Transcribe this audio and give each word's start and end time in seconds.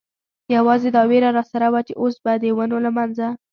یوازې 0.55 0.89
دا 0.95 1.03
وېره 1.09 1.29
را 1.37 1.43
سره 1.51 1.67
وه، 1.71 1.81
چې 1.87 1.93
اوس 2.01 2.15
به 2.23 2.33
د 2.41 2.43
ونو 2.57 2.77
له 2.85 2.91
منځه. 2.97 3.27